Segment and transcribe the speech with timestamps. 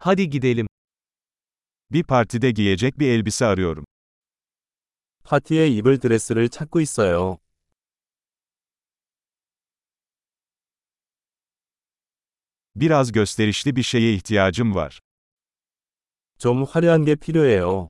[0.00, 0.66] Hadi gidelim.
[1.90, 3.84] Bir partide giyecek bir elbise arıyorum.
[5.24, 7.38] 파티에 입을 드레스를 찾고 있어요.
[12.76, 15.00] Biraz gösterişli bir şeye ihtiyacım var.
[16.38, 17.88] 좀 화려한 게 필요해요.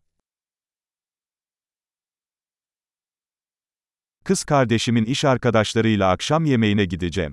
[4.24, 7.32] Kız kardeşimin iş arkadaşlarıyla akşam yemeğine gideceğim.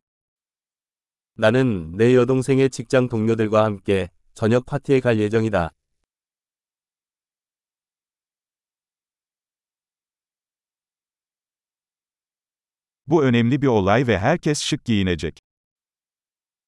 [1.38, 5.72] 나는 내 여동생의 직장 동료들과 함께 저녁 파티에 갈 예정이다.
[13.08, 15.40] Bu önemli bir olay ve herkes şık giyinecek.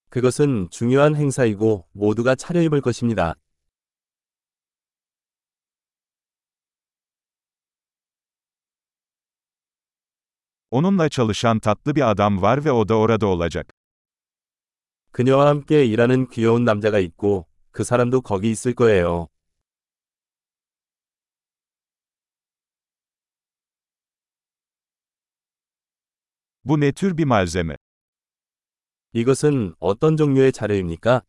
[0.09, 3.35] 그것은 중요한 행사이고 모두가 차려입을 것입니다.
[10.71, 13.67] Onunla çalışan tatlı bir adam var ve o da orada olacak.
[15.11, 19.27] 그녀와 함께 일하는 귀여운 남자가 있고 그 사람도 거기 있을 거예요.
[26.63, 27.77] Bu ne tür bir malzeme?
[29.13, 31.23] 이것은 어떤 종류의 자료입니까?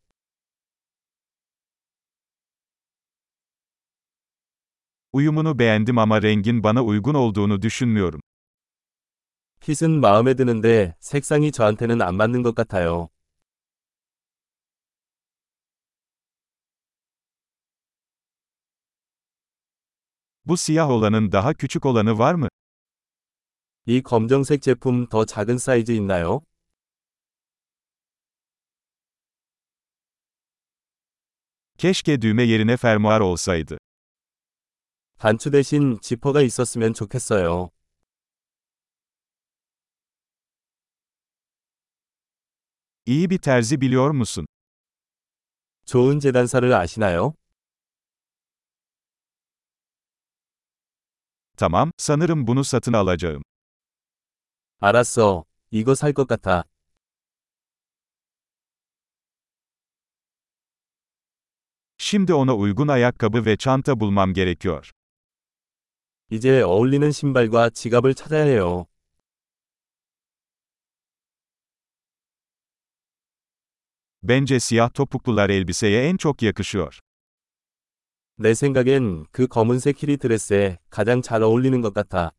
[5.12, 8.21] Uyumunu beğendim ama rengin bana uygun olduğunu düşünmüyorum.
[9.61, 13.09] 핏은 마음에 드는데 색상이 저한테는 안 맞는 것 같아요.
[20.48, 22.48] Bu siyah olanın daha küçük olanı var mı?
[23.86, 26.42] 이 검정색 제품 더 작은 사이즈 있나요?
[31.78, 33.78] Keşke düğme yerine fermuar olsaydı.
[35.20, 37.70] 단추 대신 지퍼가 있었으면 좋겠어요.
[43.06, 44.46] İyi bir terzi biliyor musun?
[45.86, 47.34] 좋은 재단사를 아시나요?
[51.58, 53.44] Tamam, sanırım bunu satın alacağım.
[54.80, 55.46] 알았어.
[55.72, 56.64] 이거 살 것 같아.
[61.97, 64.91] Şimdi ona uygun ayakkabı ve çanta bulmam gerekiyor.
[66.31, 68.88] 이제 어울리는 신발과 지갑을 찾아야 해요.
[74.24, 77.00] Bence siyah topuklular elbiseye en çok yakışıyor.
[78.41, 82.31] 내 생각엔 그 검은색 히리 드레스에 가장 잘 어울리는 것 같아.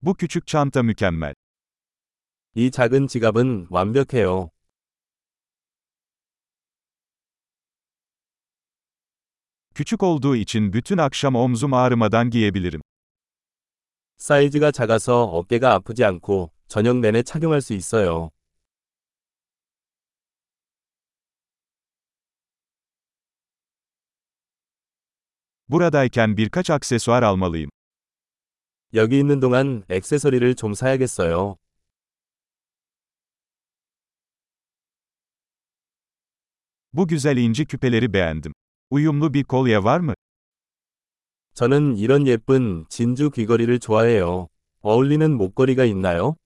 [0.00, 1.34] Bu küçük çanta mükemmel.
[2.54, 4.48] 이 작은 지갑은 완벽해요.
[9.74, 12.80] Küçük olduğu için bütün akşam omzum ağrımadan giyebilirim.
[14.16, 18.30] 사이즈가 작아서 어깨가 아프지 않고 저녁 내내 착용할 수 있어요.
[25.72, 27.70] Buradayken birkaç aksesuar almalıyım.
[28.94, 31.56] 여기 있는 동안 액세서리를 좀 사야겠어요.
[36.92, 38.52] Bu güzel inci küpeleri beğendim.
[38.90, 40.14] Uyumlu bir kolye var mı?
[41.54, 44.48] 저는 이런 예쁜 진주 귀걸이를 좋아해요.
[44.82, 46.36] 어울리는 목걸이가 있나요?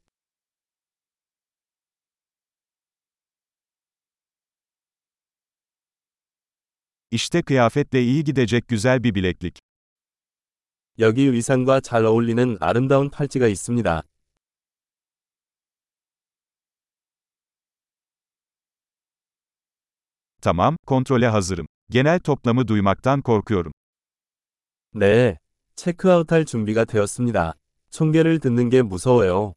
[7.12, 9.60] İşte kıyafetle iyi gidecek güzel bir bileklik.
[11.00, 14.04] 여기 의상과 잘 어울리는 아름다운 팔찌가 있습니다.
[20.42, 21.68] Tamam, kontrole hazırım.
[21.90, 23.72] Genel toplamı duymaktan korkuyorum.
[24.94, 25.38] 네,
[25.76, 27.54] 체크아웃할 준비가 되었습니다.
[27.92, 29.54] 총계를 듣는 게 무서워요.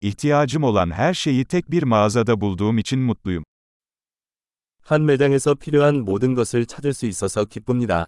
[0.00, 3.44] İhtiyacım olan her şeyi tek bir mağazada bulduğum için mutluyum.
[4.82, 8.06] 한 매장에서 필요한 모든 것을 찾을 수 있어서 기쁩니다.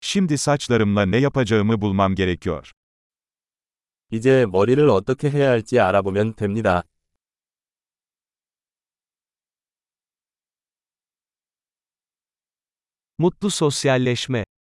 [0.00, 2.72] Şimdi saçlarımla ne yapacağımı bulmam gerekiyor.
[4.12, 6.84] 이제 머리를 어떻게 해야 할지 알아보면 됩니다.
[13.18, 14.46] Mutlu sosyalleşme.